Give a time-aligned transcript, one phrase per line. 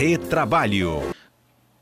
[0.00, 1.10] Retrabalho.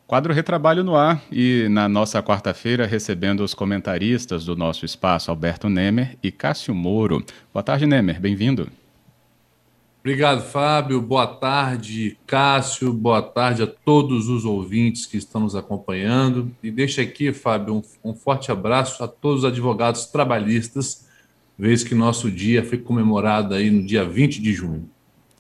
[0.04, 5.68] Quadro Retrabalho no ar e na nossa quarta-feira recebendo os comentaristas do nosso espaço, Alberto
[5.68, 7.24] Nemer e Cássio Moro.
[7.54, 8.68] Boa tarde, Nemer, bem-vindo.
[10.00, 11.00] Obrigado, Fábio.
[11.00, 12.92] Boa tarde, Cássio.
[12.92, 16.50] Boa tarde a todos os ouvintes que estão nos acompanhando.
[16.60, 21.06] E deixa aqui, Fábio, um, um forte abraço a todos os advogados trabalhistas,
[21.56, 24.90] vez que nosso dia foi comemorado aí no dia 20 de junho.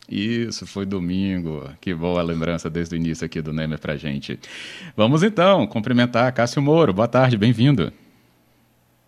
[0.08, 1.68] Isso, foi domingo.
[1.80, 4.38] Que boa lembrança desde o início aqui do Nemer pra gente.
[4.96, 6.92] Vamos então cumprimentar Cássio Moro.
[6.94, 7.92] Boa tarde, bem-vindo.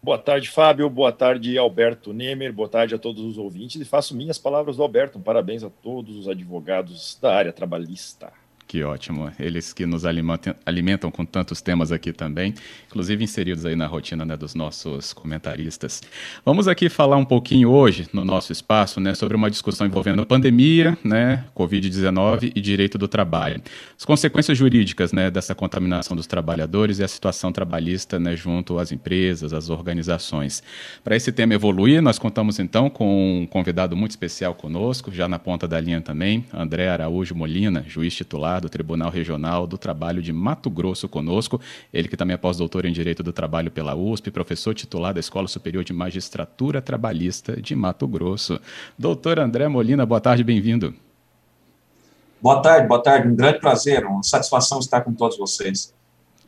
[0.03, 0.89] Boa tarde, Fábio.
[0.91, 2.53] Boa tarde, Alberto Nemer.
[2.53, 3.81] Boa tarde a todos os ouvintes.
[3.81, 5.19] E faço minhas palavras do Alberto.
[5.19, 8.33] parabéns a todos os advogados da área trabalhista.
[8.71, 9.33] Que ótimo.
[9.37, 12.55] Eles que nos alimentam, alimentam, com tantos temas aqui também,
[12.87, 16.01] inclusive inseridos aí na rotina né, dos nossos comentaristas.
[16.45, 20.97] Vamos aqui falar um pouquinho hoje, no nosso espaço, né, sobre uma discussão envolvendo pandemia,
[21.03, 23.61] né, Covid-19 e direito do trabalho.
[23.99, 28.93] As consequências jurídicas né, dessa contaminação dos trabalhadores e a situação trabalhista né, junto às
[28.93, 30.63] empresas, às organizações.
[31.03, 35.41] Para esse tema evoluir, nós contamos então com um convidado muito especial conosco, já na
[35.41, 40.33] ponta da linha também, André Araújo Molina, juiz titular do Tribunal Regional do Trabalho de
[40.33, 41.61] Mato Grosso conosco.
[41.93, 45.49] Ele que também é pós-doutor em Direito do Trabalho pela USP, professor titular da Escola
[45.49, 48.61] Superior de Magistratura Trabalhista de Mato Grosso.
[48.99, 50.95] Doutor André Molina, boa tarde, bem-vindo.
[52.41, 53.29] Boa tarde, boa tarde.
[53.29, 55.93] Um grande prazer, uma satisfação estar com todos vocês.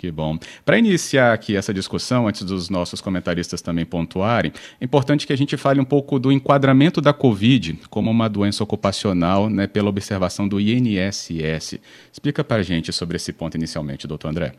[0.03, 0.37] Que bom.
[0.65, 5.37] Para iniciar aqui essa discussão, antes dos nossos comentaristas também pontuarem, é importante que a
[5.37, 10.49] gente fale um pouco do enquadramento da Covid como uma doença ocupacional, né, pela observação
[10.49, 11.79] do INSS.
[12.13, 14.55] Explica para a gente sobre esse ponto inicialmente, doutor André.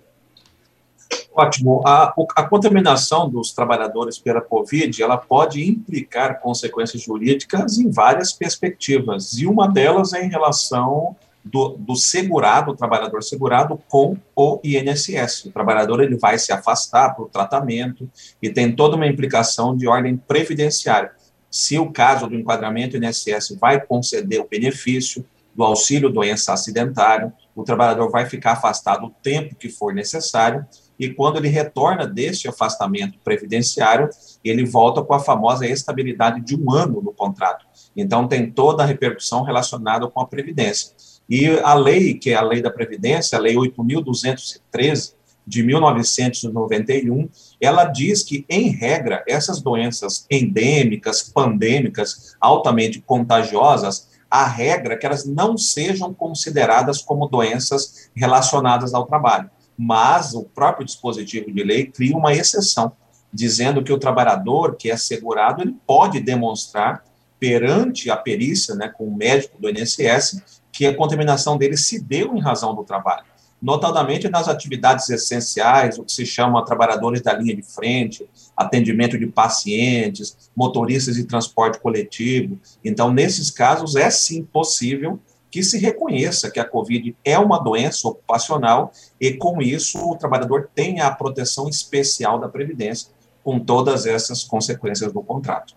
[1.35, 1.81] Ótimo.
[1.85, 9.37] A, a, contaminação dos trabalhadores pela Covid, ela pode implicar consequências jurídicas em várias perspectivas,
[9.37, 15.45] e uma delas é em relação do, do segurado, o trabalhador segurado, com o INSS.
[15.45, 18.09] O trabalhador ele vai se afastar para o tratamento
[18.41, 21.11] e tem toda uma implicação de ordem previdenciária.
[21.51, 27.63] Se o caso do enquadramento, INSS vai conceder o benefício do auxílio doença acidentário, o
[27.63, 30.65] trabalhador vai ficar afastado o tempo que for necessário
[30.97, 34.09] e quando ele retorna deste afastamento previdenciário,
[34.43, 37.65] ele volta com a famosa estabilidade de um ano no contrato.
[37.95, 40.93] Então, tem toda a repercussão relacionada com a previdência.
[41.29, 45.13] E a lei, que é a lei da Previdência, a lei 8.213
[45.45, 47.29] de 1991,
[47.59, 55.05] ela diz que, em regra, essas doenças endêmicas, pandêmicas, altamente contagiosas, a regra é que
[55.05, 59.49] elas não sejam consideradas como doenças relacionadas ao trabalho.
[59.77, 62.93] Mas o próprio dispositivo de lei cria uma exceção,
[63.31, 67.03] dizendo que o trabalhador que é segurado ele pode demonstrar
[67.39, 70.41] perante a perícia, né, com o médico do INSS,
[70.73, 73.23] que a contaminação dele se deu em razão do trabalho,
[73.61, 79.27] notadamente nas atividades essenciais, o que se chama trabalhadores da linha de frente, atendimento de
[79.27, 82.59] pacientes, motoristas de transporte coletivo.
[82.83, 85.19] Então, nesses casos, é sim possível
[85.49, 88.91] que se reconheça que a Covid é uma doença ocupacional
[89.21, 93.11] e, com isso, o trabalhador tenha a proteção especial da Previdência,
[93.43, 95.75] com todas essas consequências do contrato.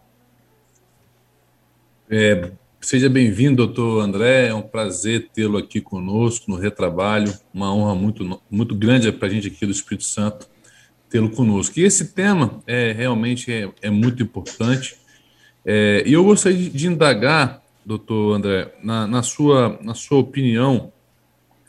[2.08, 4.48] É, Seja bem-vindo, doutor André.
[4.48, 7.32] É um prazer tê-lo aqui conosco no Retrabalho.
[7.52, 10.46] Uma honra muito, muito grande para a gente aqui do Espírito Santo
[11.08, 11.78] tê-lo conosco.
[11.80, 14.96] E esse tema é realmente é, é muito importante.
[15.64, 20.92] É, e eu gostaria de, de indagar, doutor André, na, na, sua, na sua opinião,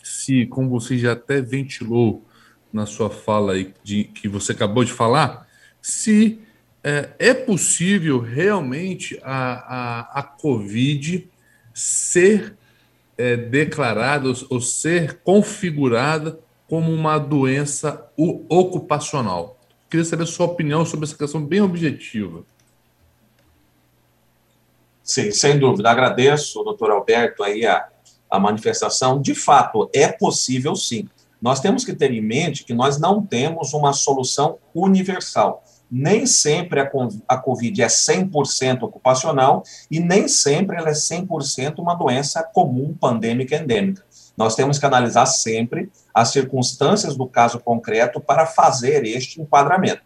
[0.04, 2.24] se, como você já até ventilou
[2.72, 5.48] na sua fala aí, de, que você acabou de falar,
[5.82, 6.40] se
[6.88, 11.30] é, é possível realmente a, a, a Covid
[11.74, 12.56] ser
[13.18, 18.10] é, declarada ou ser configurada como uma doença
[18.48, 19.60] ocupacional.
[19.90, 22.46] Queria saber a sua opinião sobre essa questão bem objetiva.
[25.04, 25.92] Sim, sem dúvida.
[25.92, 27.86] Agradeço, doutor Alberto, aí a,
[28.32, 29.22] a manifestação.
[29.22, 31.10] De fato, é possível sim.
[31.42, 36.82] Nós temos que ter em mente que nós não temos uma solução universal nem sempre
[36.82, 43.56] a, Covid é 100% ocupacional e nem sempre ela é 100% uma doença comum, pandêmica,
[43.56, 44.04] endêmica.
[44.36, 50.02] Nós temos que analisar sempre as circunstâncias do caso concreto para fazer este enquadramento.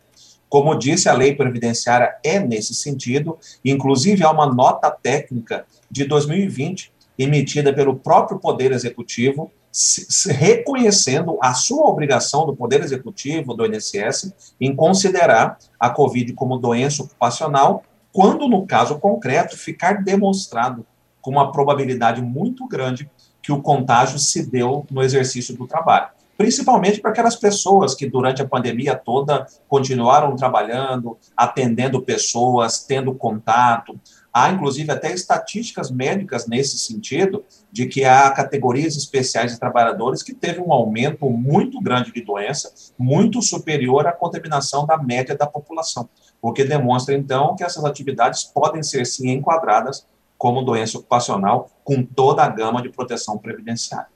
[0.48, 6.92] Como disse, a lei previdenciária é nesse sentido, inclusive há uma nota técnica de 2020
[7.18, 14.34] emitida pelo próprio Poder Executivo se, reconhecendo a sua obrigação do Poder Executivo, do INSS,
[14.60, 20.86] em considerar a Covid como doença ocupacional, quando, no caso concreto, ficar demonstrado
[21.22, 23.10] com uma probabilidade muito grande
[23.42, 26.10] que o contágio se deu no exercício do trabalho.
[26.38, 34.00] Principalmente para aquelas pessoas que, durante a pandemia toda, continuaram trabalhando, atendendo pessoas, tendo contato.
[34.34, 40.34] Há, inclusive, até estatísticas médicas nesse sentido, de que há categorias especiais de trabalhadores que
[40.34, 46.10] teve um aumento muito grande de doença, muito superior à contaminação da média da população,
[46.42, 50.06] o que demonstra, então, que essas atividades podem ser, sim, enquadradas
[50.38, 54.11] como doença ocupacional, com toda a gama de proteção previdenciária.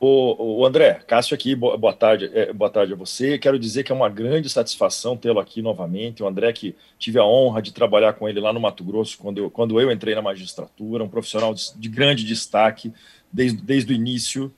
[0.00, 3.38] O, o, André, Cássio aqui, boa, tarde, é, boa tarde a você.
[3.38, 6.22] Quero dizer que é uma grande satisfação tê-lo aqui novamente.
[6.22, 9.38] O André, que tive a honra de trabalhar com ele lá no Mato Grosso, quando
[9.38, 12.92] eu, quando eu entrei na magistratura, um profissional de, de grande destaque
[13.32, 14.52] desde, desde o início.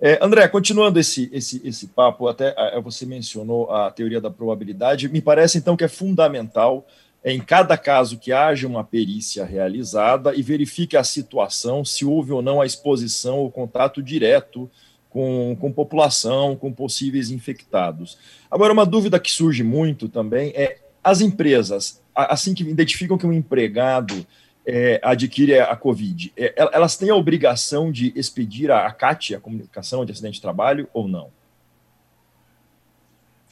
[0.00, 5.22] É, André, continuando esse, esse, esse papo, até você mencionou a teoria da probabilidade, me
[5.22, 6.86] parece então que é fundamental
[7.24, 12.42] em cada caso que haja uma perícia realizada e verifique a situação, se houve ou
[12.42, 14.70] não a exposição ou contato direto
[15.08, 18.18] com, com população, com possíveis infectados.
[18.50, 23.32] Agora, uma dúvida que surge muito também é: as empresas, assim que identificam que um
[23.32, 24.26] empregado
[24.66, 29.40] é, adquire a Covid, é, elas têm a obrigação de expedir a, a CAT, a
[29.40, 31.30] comunicação de acidente de trabalho, ou não?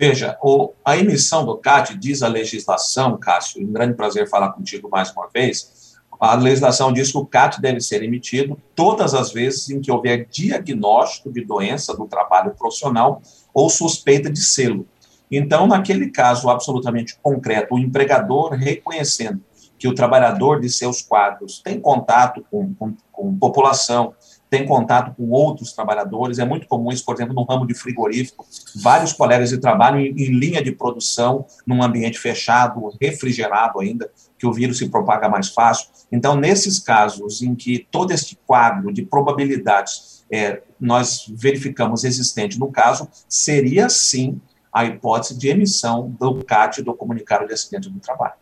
[0.03, 4.89] Veja, o, a emissão do CAT diz a legislação, Cássio, um grande prazer falar contigo
[4.91, 5.95] mais uma vez.
[6.21, 10.27] A legislação diz que o CAT deve ser emitido todas as vezes em que houver
[10.29, 13.23] diagnóstico de doença do trabalho profissional
[13.55, 14.89] ou suspeita de selo.
[15.31, 19.41] Então, naquele caso absolutamente concreto, o empregador reconhecendo
[19.79, 24.15] que o trabalhador de seus quadros tem contato com, com, com população,
[24.53, 26.39] tem contato com outros trabalhadores.
[26.39, 28.47] É muito comum isso, por exemplo, no ramo de frigorífico,
[28.83, 34.47] vários colegas de trabalho em, em, linha de produção, num ambiente fechado, refrigerado ainda, que
[34.47, 35.89] o vírus se propaga mais fácil.
[36.13, 42.71] Então, nesses casos em que todo este quadro de probabilidades é, nós verificamos existente no
[42.71, 44.39] caso, seria sim
[44.71, 48.35] a hipótese de emissão do CAT, do Comunicado de Acidente do Trabalho.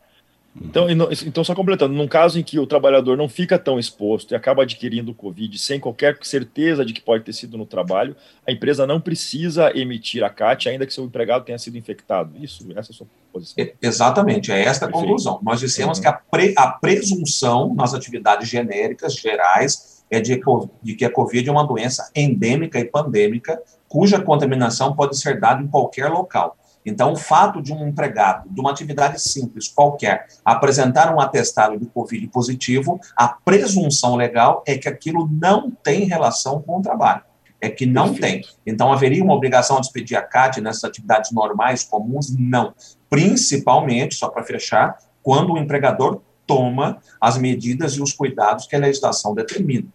[0.63, 4.35] Então, então, só completando, num caso em que o trabalhador não fica tão exposto e
[4.35, 8.15] acaba adquirindo o Covid sem qualquer certeza de que pode ter sido no trabalho,
[8.47, 12.35] a empresa não precisa emitir a CAT, ainda que seu empregado tenha sido infectado.
[12.39, 13.67] Isso, essa é a sua posição.
[13.81, 15.41] exatamente, é esta a conclusão.
[15.43, 16.03] Nós dissemos uhum.
[16.03, 20.39] que a, pre, a presunção nas atividades genéricas, gerais, é de,
[20.83, 25.63] de que a Covid é uma doença endêmica e pandêmica, cuja contaminação pode ser dada
[25.63, 26.57] em qualquer local.
[26.85, 31.87] Então, o fato de um empregado, de uma atividade simples qualquer, apresentar um atestado de
[31.87, 37.23] Covid positivo, a presunção legal é que aquilo não tem relação com o trabalho.
[37.61, 38.49] É que não Perfeito.
[38.49, 38.57] tem.
[38.67, 42.35] Então, haveria uma obrigação de expedir a CAT nessas atividades normais, comuns?
[42.35, 42.73] Não.
[43.11, 48.79] Principalmente, só para fechar, quando o empregador toma as medidas e os cuidados que a
[48.79, 49.87] legislação determina.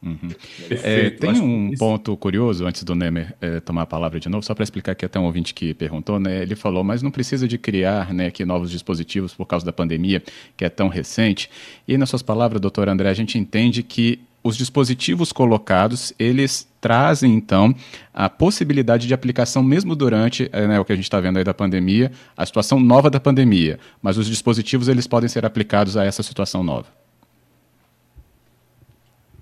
[0.00, 0.30] Uhum.
[0.70, 4.54] É, tem um ponto curioso, antes do Nemer é, tomar a palavra de novo, só
[4.54, 7.58] para explicar que até um ouvinte que perguntou, né, ele falou, mas não precisa de
[7.58, 10.22] criar né, aqui novos dispositivos por causa da pandemia,
[10.56, 11.50] que é tão recente.
[11.86, 17.34] E nas suas palavras, doutor André, a gente entende que os dispositivos colocados, eles trazem,
[17.34, 17.74] então,
[18.14, 21.44] a possibilidade de aplicação mesmo durante é, né, o que a gente está vendo aí
[21.44, 26.04] da pandemia, a situação nova da pandemia, mas os dispositivos, eles podem ser aplicados a
[26.04, 26.86] essa situação nova.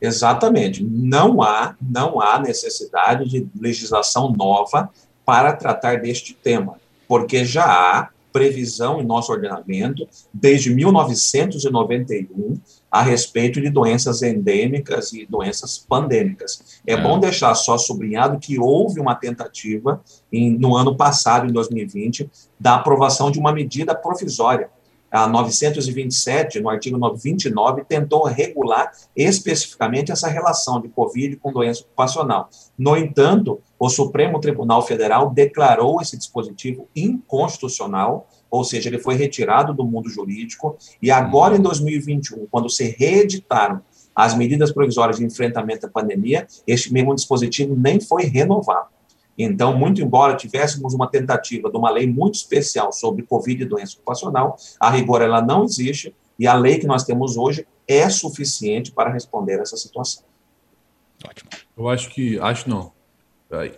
[0.07, 0.85] Exatamente.
[0.85, 4.91] Não há, não há necessidade de legislação nova
[5.25, 6.75] para tratar deste tema,
[7.09, 15.27] porque já há previsão em nosso ordenamento desde 1991 a respeito de doenças endêmicas e
[15.27, 16.81] doenças pandêmicas.
[16.87, 17.01] É, é.
[17.01, 22.31] bom deixar só sublinhado que houve uma tentativa em, no ano passado, em 2020,
[22.61, 24.69] da aprovação de uma medida provisória
[25.11, 32.49] a 927, no artigo 29, tentou regular especificamente essa relação de Covid com doença ocupacional.
[32.79, 39.73] No entanto, o Supremo Tribunal Federal declarou esse dispositivo inconstitucional, ou seja, ele foi retirado
[39.73, 43.81] do mundo jurídico, e agora em 2021, quando se reeditaram
[44.15, 48.96] as medidas provisórias de enfrentamento à pandemia, este mesmo dispositivo nem foi renovado.
[49.39, 53.95] Então, muito embora tivéssemos uma tentativa de uma lei muito especial sobre Covid e doença
[53.95, 58.93] ocupacional, a rigor ela não existe e a lei que nós temos hoje é suficiente
[58.93, 60.25] para responder a essa situação.
[61.25, 61.51] Ótimo.
[61.77, 62.93] Eu acho que, acho não,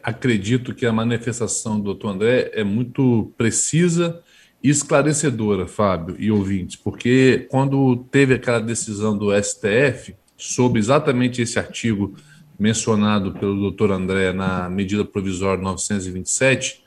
[0.02, 4.22] acredito que a manifestação do doutor André é muito precisa
[4.62, 11.58] e esclarecedora, Fábio e ouvintes, porque quando teve aquela decisão do STF sobre exatamente esse
[11.58, 12.14] artigo
[12.58, 16.84] mencionado pelo doutor André na medida provisória 927,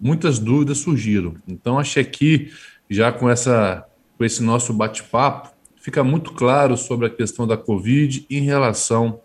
[0.00, 1.34] muitas dúvidas surgiram.
[1.46, 2.50] Então, achei que,
[2.88, 3.86] já com, essa,
[4.16, 9.20] com esse nosso bate-papo, fica muito claro sobre a questão da Covid em relação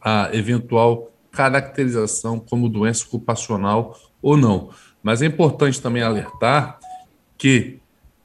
[0.00, 4.70] à eventual caracterização como doença ocupacional ou não.
[5.02, 6.78] Mas é importante também alertar
[7.36, 7.80] que,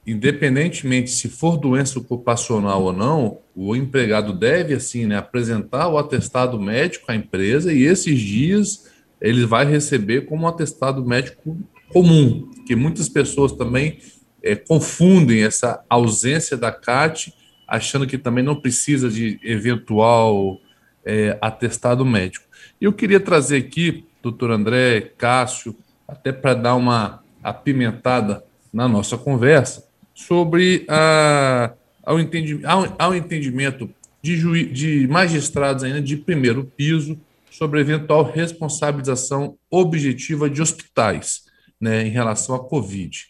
[0.06, 6.60] independentemente se for doença ocupacional ou não, o empregado deve, assim, né, apresentar o atestado
[6.60, 8.90] médico à empresa e esses dias
[9.22, 11.58] ele vai receber como atestado médico
[11.90, 14.00] comum, que muitas pessoas também
[14.42, 17.34] é, confundem essa ausência da CAT,
[17.68, 20.60] achando que também não precisa de eventual
[21.06, 22.46] é, atestado médico.
[22.80, 25.76] Eu queria trazer aqui, doutor André, Cássio,
[26.08, 29.89] até para dar uma apimentada na nossa conversa,
[30.20, 31.74] sobre a,
[32.04, 33.90] ao, entendi, ao, ao entendimento
[34.22, 37.18] de, juiz, de magistrados ainda de primeiro piso
[37.50, 41.44] sobre eventual responsabilização objetiva de hospitais
[41.80, 43.28] né, em relação à Covid.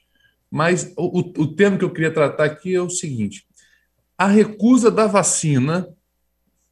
[0.50, 3.46] Mas o, o tema que eu queria tratar aqui é o seguinte:
[4.18, 5.88] a recusa da vacina,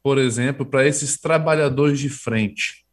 [0.02, 2.84] por exemplo, para esses trabalhadores de frente,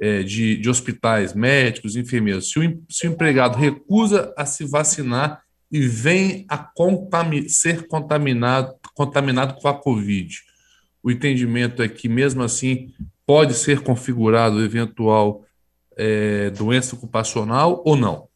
[0.00, 5.41] é, de, de, hospitais, médicos, enfermeiros, se o, se o, empregado recusa a se vacinar
[5.72, 10.38] e vem a contami ser contaminado, contaminado com a Covid,
[11.02, 12.92] o entendimento é que, mesmo assim,
[13.26, 15.44] pode ser configurado eventual
[15.96, 18.28] é, doença ocupacional ou não?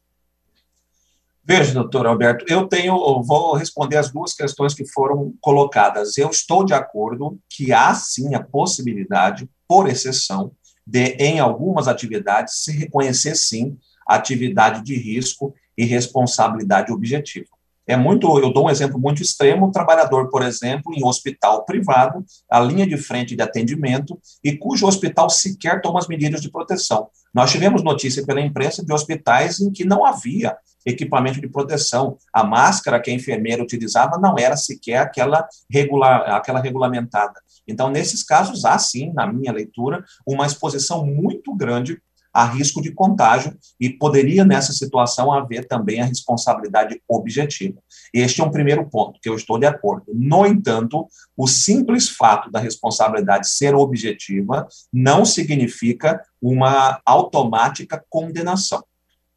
[1.43, 6.17] Veja, doutor Alberto, eu tenho, eu vou responder as duas questões que foram colocadas.
[6.17, 10.51] Eu estou de acordo que há sim a possibilidade, por exceção,
[10.85, 17.57] de, em algumas atividades, se reconhecer, sim, atividade de risco e responsabilidade objetiva.
[17.87, 22.23] É muito, eu dou um exemplo muito extremo, um trabalhador, por exemplo, em hospital privado,
[22.51, 27.07] a linha de frente de atendimento, e cujo hospital sequer toma as medidas de proteção.
[27.33, 32.17] Nós tivemos notícia pela imprensa de hospitais em que não havia equipamento de proteção.
[32.33, 37.39] A máscara que a enfermeira utilizava não era sequer aquela, regular, aquela regulamentada.
[37.65, 42.01] Então, nesses casos, há sim, na minha leitura, uma exposição muito grande
[42.37, 47.81] a risco de contágio e poderia, nessa situação, haver também a responsabilidade objetiva.
[48.13, 50.11] Este é um primeiro ponto que eu estou de acordo.
[50.13, 58.83] No entanto, o simples fato da responsabilidade ser objetiva não significa uma automática condenação.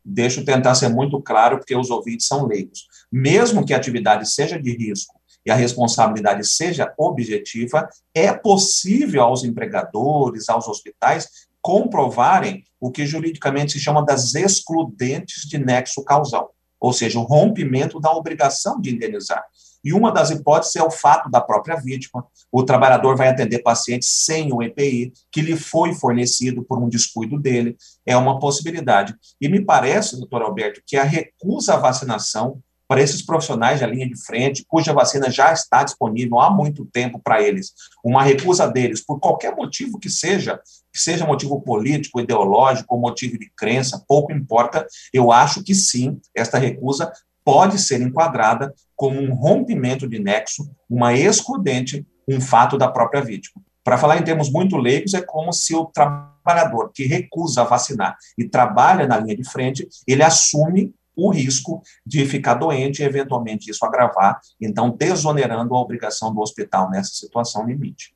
[0.05, 2.87] Deixa eu tentar ser muito claro, porque os ouvintes são leigos.
[3.11, 9.43] Mesmo que a atividade seja de risco e a responsabilidade seja objetiva, é possível aos
[9.43, 16.93] empregadores, aos hospitais, comprovarem o que juridicamente se chama das excludentes de nexo causal, ou
[16.93, 19.45] seja, o rompimento da obrigação de indenizar.
[19.83, 22.27] E uma das hipóteses é o fato da própria vítima.
[22.53, 27.39] O trabalhador vai atender pacientes sem o EPI, que lhe foi fornecido por um descuido
[27.39, 27.77] dele.
[28.05, 29.15] É uma possibilidade.
[29.41, 34.09] E me parece, doutor Alberto, que a recusa à vacinação para esses profissionais da linha
[34.09, 39.01] de frente, cuja vacina já está disponível há muito tempo para eles, uma recusa deles,
[39.01, 40.61] por qualquer motivo que seja,
[40.93, 46.59] que seja motivo político, ideológico, motivo de crença, pouco importa, eu acho que sim, esta
[46.59, 47.13] recusa
[47.45, 53.63] pode ser enquadrada como um rompimento de nexo, uma excludente, um fato da própria vítima.
[53.85, 58.49] Para falar em termos muito leigos, é como se o trabalhador que recusa vacinar e
[58.49, 60.93] trabalha na linha de frente, ele assume
[61.27, 66.91] o risco de ficar doente e, eventualmente, isso agravar, então, desonerando a obrigação do hospital
[66.91, 68.15] nessa situação limite.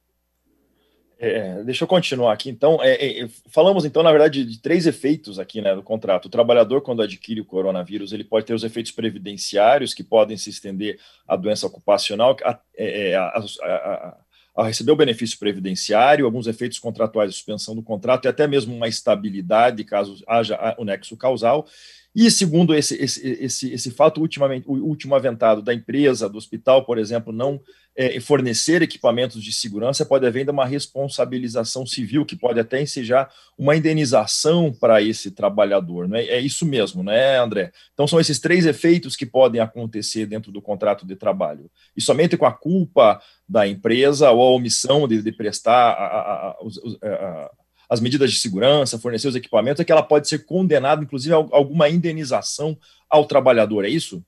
[1.18, 2.50] É, deixa eu continuar aqui.
[2.50, 6.26] Então, é, é, falamos então, na verdade, de três efeitos aqui né, do contrato.
[6.26, 10.50] O trabalhador, quando adquire o coronavírus, ele pode ter os efeitos previdenciários que podem se
[10.50, 14.16] estender à doença ocupacional, a, é, é, a, a,
[14.56, 18.88] a, receber o benefício previdenciário, alguns efeitos contratuais suspensão do contrato e até mesmo uma
[18.88, 21.66] estabilidade, caso haja o nexo causal.
[22.14, 26.84] E segundo esse, esse, esse, esse fato ultimamente, o último aventado da empresa, do hospital,
[26.84, 27.60] por exemplo, não
[27.96, 33.28] é, fornecer equipamentos de segurança, pode haver ainda uma responsabilização civil, que pode até ensejar
[33.58, 36.08] uma indenização para esse trabalhador.
[36.08, 36.24] Né?
[36.26, 37.72] É isso mesmo, né, André?
[37.92, 41.68] Então, são esses três efeitos que podem acontecer dentro do contrato de trabalho.
[41.96, 46.48] E somente com a culpa da empresa ou a omissão de, de prestar a, a,
[46.50, 47.50] a, a
[47.88, 51.36] as medidas de segurança, fornecer os equipamentos, é que ela pode ser condenada, inclusive, a
[51.36, 52.76] alguma indenização
[53.08, 54.22] ao trabalhador, é isso?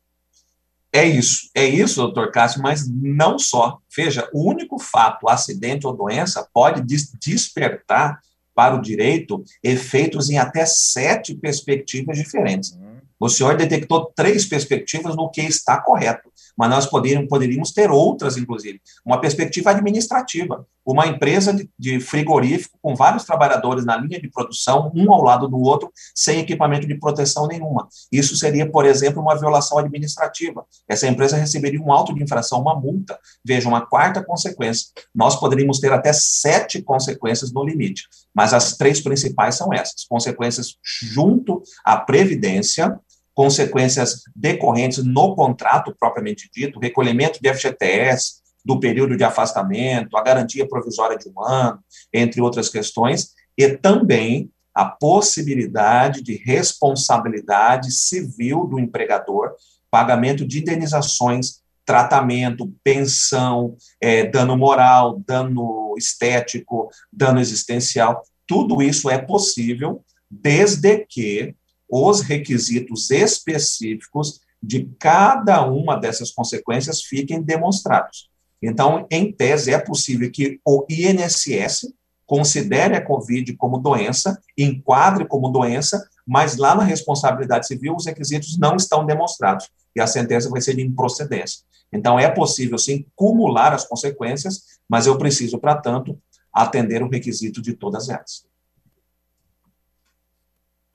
[0.92, 3.78] É isso, é isso, doutor Cássio, mas não só.
[3.94, 6.82] Veja, o único fato, acidente ou doença, pode
[7.20, 8.18] despertar
[8.54, 12.72] para o direito efeitos em até sete perspectivas diferentes.
[12.72, 12.96] Uhum.
[13.20, 16.30] O senhor detectou três perspectivas no que está correto.
[16.56, 18.80] Mas nós poderíamos, poderíamos ter outras, inclusive.
[19.04, 20.66] Uma perspectiva administrativa.
[20.84, 25.48] Uma empresa de, de frigorífico com vários trabalhadores na linha de produção, um ao lado
[25.48, 27.88] do outro, sem equipamento de proteção nenhuma.
[28.10, 30.64] Isso seria, por exemplo, uma violação administrativa.
[30.88, 33.18] Essa empresa receberia um auto de infração, uma multa.
[33.44, 34.86] Veja, uma quarta consequência.
[35.12, 40.76] Nós poderíamos ter até sete consequências no limite, mas as três principais são essas: consequências
[40.84, 42.98] junto à Previdência,
[43.36, 50.66] consequências decorrentes no contrato propriamente dito, recolhimento de FGTS, do período de afastamento, a garantia
[50.66, 51.78] provisória de um ano,
[52.12, 59.54] entre outras questões, e também a possibilidade de responsabilidade civil do empregador,
[59.90, 69.18] pagamento de indenizações, tratamento, pensão, é, dano moral, dano estético, dano existencial, tudo isso é
[69.18, 71.54] possível desde que
[71.88, 78.28] os requisitos específicos de cada uma dessas consequências fiquem demonstrados.
[78.62, 81.92] Então, em tese, é possível que o INSS
[82.26, 88.58] considere a Covid como doença, enquadre como doença, mas lá na responsabilidade civil os requisitos
[88.58, 91.60] não estão demonstrados e a sentença vai ser de improcedência.
[91.92, 96.18] Então, é possível, sim, cumular as consequências, mas eu preciso, para tanto,
[96.52, 98.44] atender o requisito de todas elas.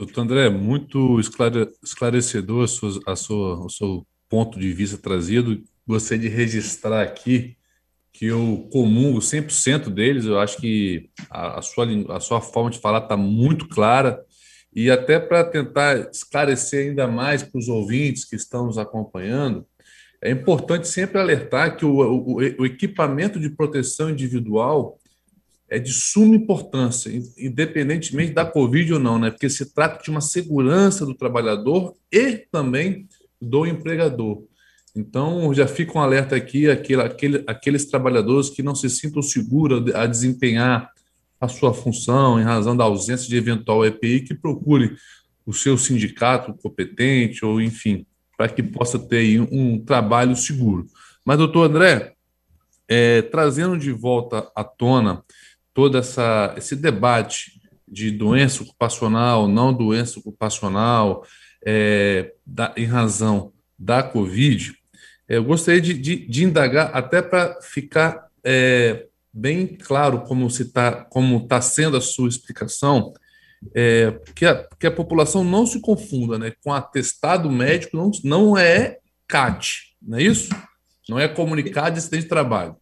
[0.02, 5.64] Doutor André, muito esclarecedor a sua, a sua, o seu ponto de vista trazido.
[5.86, 7.56] Gostaria de registrar aqui
[8.12, 10.26] que eu comungo 100% deles.
[10.26, 14.20] Eu acho que a, a, sua, a sua forma de falar está muito clara.
[14.74, 19.68] E até para tentar esclarecer ainda mais para os ouvintes que estão nos acompanhando,
[20.20, 25.00] é importante sempre alertar que o, o, o equipamento de proteção individual
[25.72, 29.32] é de suma importância, independentemente da Covid ou não, né?
[29.32, 33.08] Porque se trata de uma segurança do trabalhador e também
[33.42, 34.44] do empregador.
[34.94, 39.96] Então, já fica um alerta aqui aquele, aquele, aqueles trabalhadores que não se sintam seguros
[39.96, 40.92] a desempenhar
[41.40, 44.98] a sua função em razão da ausência de eventual EPI, que procure
[45.46, 48.06] o seu sindicato competente ou, enfim,
[48.38, 50.86] para que possa ter um, trabalho seguro.
[51.26, 52.14] Mas, doutor André,
[52.90, 55.24] é, trazendo de volta à tona
[55.74, 61.26] todo essa, esse debate de doença ocupacional, não doença ocupacional,
[61.66, 64.74] é, da, em razão da Covid,
[65.28, 71.08] é, eu gostaria de, de, de indagar até para ficar é, bem claro como está
[71.48, 73.14] tá sendo a sua explicação,
[73.76, 78.58] é, que, a, que a população não se confunda né, com atestado médico, não, não
[78.58, 80.50] é CAT, não é isso?
[81.08, 82.76] Não é comunicado de de trabalho.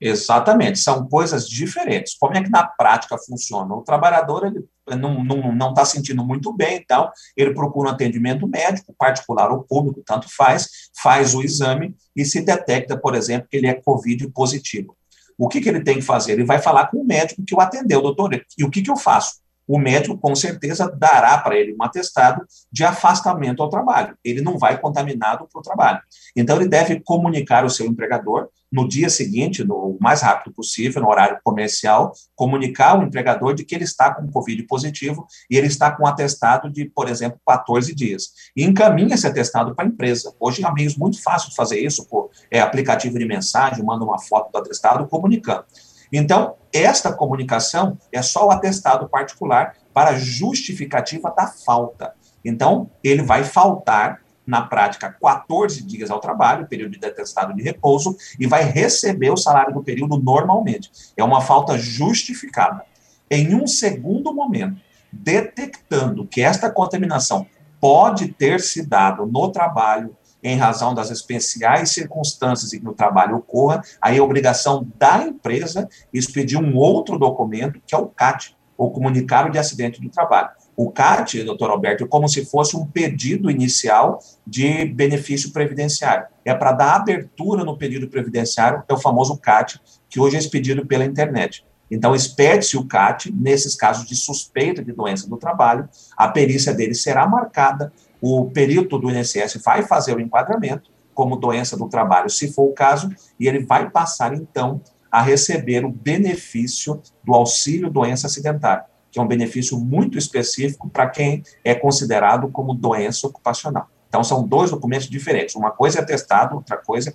[0.00, 2.16] Exatamente, são coisas diferentes.
[2.18, 3.74] Como é que na prática funciona?
[3.74, 4.64] O trabalhador ele
[4.96, 10.02] não está tá sentindo muito bem, então ele procura um atendimento médico, particular ou público,
[10.04, 10.68] tanto faz,
[11.00, 14.96] faz o exame e se detecta, por exemplo, que ele é Covid positivo.
[15.36, 16.32] O que, que ele tem que fazer?
[16.32, 18.96] Ele vai falar com o médico que o atendeu, doutor, e o que, que eu
[18.96, 19.34] faço?
[19.70, 24.16] O médico com certeza dará para ele um atestado de afastamento ao trabalho.
[24.24, 26.00] Ele não vai contaminado para o trabalho.
[26.34, 31.08] Então, ele deve comunicar o seu empregador no dia seguinte, no mais rápido possível, no
[31.08, 35.92] horário comercial, comunicar ao empregador de que ele está com Covid positivo e ele está
[35.92, 38.30] com atestado de, por exemplo, 14 dias.
[38.56, 40.34] E encaminha esse atestado para a empresa.
[40.40, 44.18] Hoje é meios muito fácil de fazer isso, por é, aplicativo de mensagem, manda uma
[44.18, 45.64] foto do atestado comunicando.
[46.12, 52.14] Então, esta comunicação é só o atestado particular para justificativa da falta.
[52.44, 58.16] Então, ele vai faltar, na prática, 14 dias ao trabalho, período de atestado de repouso,
[58.38, 60.90] e vai receber o salário do período normalmente.
[61.16, 62.84] É uma falta justificada.
[63.30, 64.80] Em um segundo momento,
[65.12, 67.46] detectando que esta contaminação
[67.80, 73.36] pode ter se dado no trabalho, em razão das especiais circunstâncias em que o trabalho
[73.36, 78.90] ocorra, aí é obrigação da empresa expedir um outro documento, que é o CAT, o
[78.90, 80.48] Comunicado de Acidente do Trabalho.
[80.74, 86.26] O CAT, doutor Alberto, é como se fosse um pedido inicial de benefício previdenciário.
[86.42, 90.86] É para dar abertura no pedido previdenciário, é o famoso CAT, que hoje é expedido
[90.86, 91.66] pela internet.
[91.90, 96.94] Então, expede-se o CAT, nesses casos de suspeita de doença do trabalho, a perícia dele
[96.94, 102.52] será marcada, o perito do INSS vai fazer o enquadramento como doença do trabalho, se
[102.52, 104.80] for o caso, e ele vai passar, então,
[105.10, 111.08] a receber o benefício do auxílio doença acidentária, que é um benefício muito específico para
[111.08, 113.88] quem é considerado como doença ocupacional.
[114.08, 115.54] Então, são dois documentos diferentes.
[115.54, 117.12] Uma coisa é testado, outra coisa é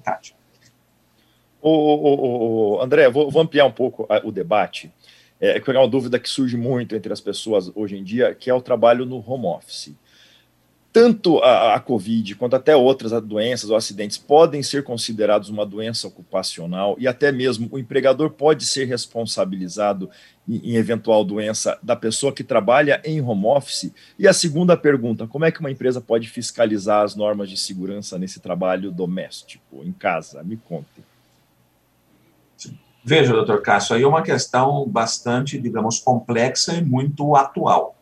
[1.67, 4.93] ô, ô, André, vou, vou, ampliar um pouco o debate.
[5.41, 8.53] É, é uma dúvida que surge muito entre as pessoas hoje em dia, que é
[8.53, 9.95] o trabalho no home office
[10.95, 16.07] tanto a, a, Covid quanto até outras doenças ou acidentes podem ser considerados uma doença
[16.07, 20.09] ocupacional e até mesmo o empregador pode ser responsabilizado
[20.47, 23.91] em, em, eventual doença da pessoa que trabalha em home office?
[24.17, 28.17] E a segunda pergunta, como é que uma empresa pode fiscalizar as normas de segurança
[28.17, 30.43] nesse trabalho doméstico, em casa?
[30.43, 31.03] Me conte.
[33.03, 37.94] Veja, doutor Cássio, aí é uma questão bastante, digamos, complexa e muito atual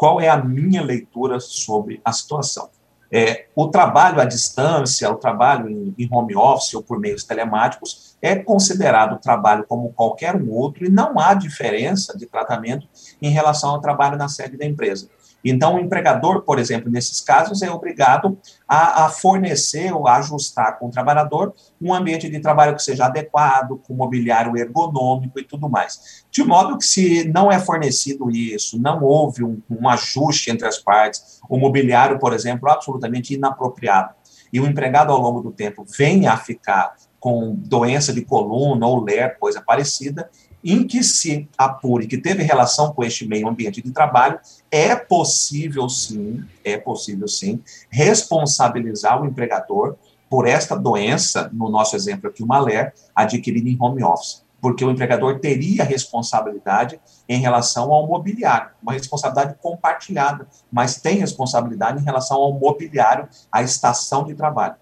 [0.00, 2.70] qual é a minha leitura sobre a situação.
[3.12, 8.16] É, o trabalho à distância, o trabalho em, em, home office ou por meios telemáticos
[8.22, 12.88] é considerado trabalho como qualquer um outro e não há diferença de tratamento
[13.20, 15.10] em relação ao trabalho na sede da empresa.
[15.44, 20.78] Então, o empregador, por exemplo, nesses casos, é obrigado a, a, fornecer ou a ajustar
[20.78, 25.68] com o trabalhador um ambiente de trabalho que seja adequado, com mobiliário ergonômico e tudo
[25.68, 26.24] mais.
[26.30, 30.78] De modo que, se não é fornecido isso, não houve um, um ajuste entre as
[30.78, 34.14] partes, o mobiliário, por exemplo, absolutamente inapropriado,
[34.52, 39.04] e o empregado, ao longo do tempo, venha a ficar com doença de coluna ou
[39.04, 40.28] ler, coisa parecida,
[40.62, 44.38] em que se apure que teve relação com este meio ambiente de trabalho,
[44.70, 49.96] é possível sim, é possível sim, responsabilizar o empregador
[50.28, 54.44] por esta doença, no nosso exemplo aqui, uma LER, adquirida em home office.
[54.60, 62.00] Porque o empregador teria responsabilidade em relação ao mobiliário, uma responsabilidade compartilhada, mas tem responsabilidade
[62.00, 64.76] em relação ao mobiliário, à estação de trabalho.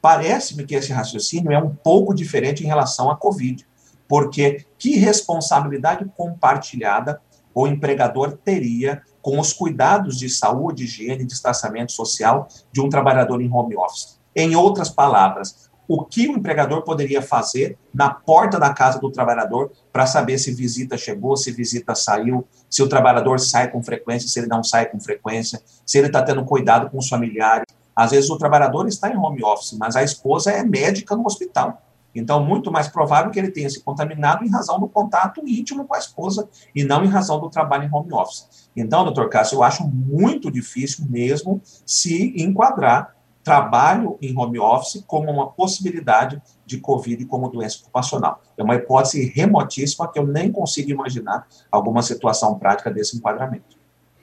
[0.00, 3.66] Parece-me que esse raciocínio é um pouco diferente em relação à Covid
[4.08, 7.20] porque que responsabilidade compartilhada
[7.54, 13.50] o empregador teria com os cuidados de saúde, higiene distanciamento social de um trabalhador em
[13.50, 14.18] home office?
[14.34, 19.70] Em outras palavras, o que o empregador poderia fazer na porta da casa do trabalhador
[19.92, 24.38] para saber se visita chegou, se visita saiu, se o trabalhador sai com frequência, se
[24.38, 27.66] ele não sai com frequência, se ele está tendo cuidado com os familiares.
[27.94, 31.80] Às vezes o trabalhador está em home office, mas a esposa é médica no hospital.
[32.14, 35.94] Então, muito mais provável que ele tenha se contaminado em razão do contato íntimo com
[35.94, 38.68] a esposa e não em razão do trabalho em home office.
[38.76, 45.30] Então, doutor Cássio, eu acho muito difícil mesmo se enquadrar trabalho em home office como
[45.30, 48.42] uma possibilidade de Covid como doença ocupacional.
[48.56, 53.76] É uma hipótese remotíssima que eu nem consigo imaginar alguma situação prática desse enquadramento.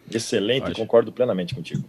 [0.09, 1.87] Excelente, concordo plenamente contigo.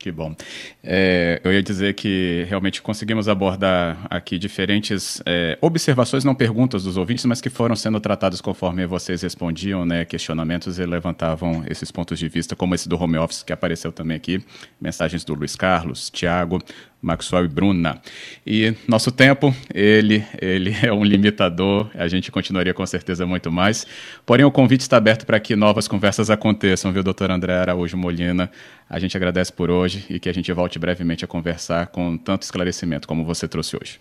[0.00, 0.34] Que bom.
[0.82, 6.96] É, eu ia dizer que realmente conseguimos abordar aqui diferentes é, observações, não perguntas dos
[6.96, 12.18] ouvintes, mas que foram sendo tratadas conforme vocês respondiam, né, questionamentos e levantavam esses pontos
[12.18, 14.42] de vista, como esse do home office que apareceu também aqui,
[14.80, 16.60] mensagens do Luiz Carlos, Tiago,
[17.00, 18.00] Maxwell e Bruna.
[18.46, 23.86] E nosso tempo, ele, ele é um limitador, a gente continuaria com certeza muito mais.
[24.26, 28.50] Porém, o convite está aberto para que novas conversas aconteçam, viu, doutor André Araújo Molina?
[28.88, 32.42] A gente agradece por hoje e que a gente volte brevemente a conversar com tanto
[32.42, 34.00] esclarecimento como você trouxe hoje.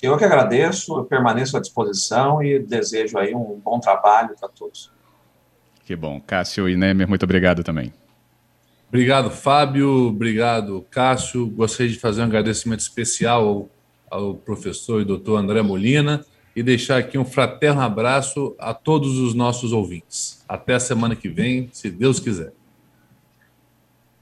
[0.00, 4.92] Eu que agradeço, eu permaneço à disposição e desejo aí um bom trabalho para todos.
[5.84, 6.20] Que bom.
[6.20, 7.92] Cássio e Nemer, muito obrigado também.
[8.88, 10.08] Obrigado, Fábio.
[10.08, 11.46] Obrigado, Cássio.
[11.46, 13.68] Gostaria de fazer um agradecimento especial
[14.10, 16.24] ao, ao professor e doutor André Molina
[16.56, 20.42] e deixar aqui um fraterno abraço a todos os nossos ouvintes.
[20.48, 22.52] Até a semana que vem, se Deus quiser.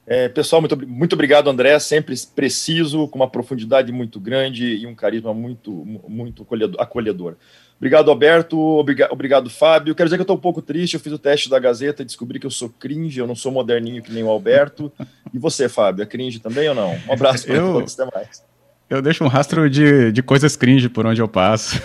[0.06, 1.78] É, pessoal, muito, muito obrigado, André.
[1.78, 5.72] Sempre preciso, com uma profundidade muito grande e um carisma muito,
[6.08, 6.46] muito
[6.78, 7.36] acolhedor.
[7.78, 8.58] Obrigado, Alberto.
[8.58, 9.94] Obriga obrigado, Fábio.
[9.94, 10.94] Quero dizer que eu estou um pouco triste.
[10.94, 13.52] Eu fiz o teste da Gazeta e descobri que eu sou cringe, eu não sou
[13.52, 14.90] moderninho que nem o Alberto.
[15.32, 16.98] E você, Fábio, é cringe também ou não?
[17.06, 17.98] Um abraço para eu, todos.
[17.98, 18.42] Até mais.
[18.88, 21.80] Eu deixo um rastro de, de coisas cringe por onde eu passo.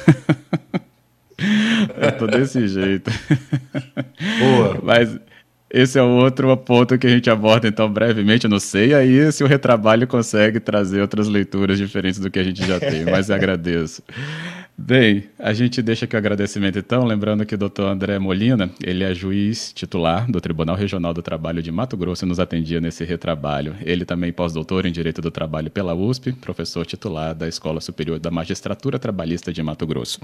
[1.97, 3.11] eu tô desse jeito.
[4.39, 4.79] Boa.
[4.81, 5.19] Mas
[5.73, 8.43] esse é outro ponto que a gente aborda, então, brevemente.
[8.43, 12.43] Eu não sei aí se o retrabalho consegue trazer outras leituras diferentes do que a
[12.43, 14.03] gente já tem, mas agradeço.
[14.77, 19.03] Bem, a gente deixa aqui o agradecimento então, lembrando que o doutor André Molina, ele
[19.03, 23.03] é juiz titular do Tribunal Regional do Trabalho de Mato Grosso e nos atendia nesse
[23.03, 23.75] retrabalho.
[23.81, 28.31] Ele também pós-doutor em Direito do Trabalho pela USP, professor titular da Escola Superior da
[28.31, 30.19] Magistratura Trabalhista de Mato Grosso.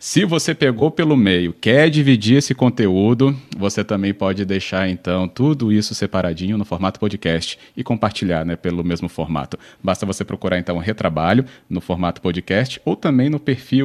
[0.00, 5.70] Se você pegou pelo meio, quer dividir esse conteúdo, você também pode deixar então tudo
[5.70, 9.58] isso separadinho no formato podcast e compartilhar, né, pelo mesmo formato.
[9.82, 13.38] Basta você procurar então o retrabalho no formato podcast ou também no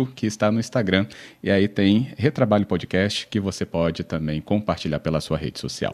[0.04, 1.06] perfil que está no Instagram.
[1.42, 5.94] E aí tem Retrabalho Podcast que você pode também compartilhar pela sua rede social.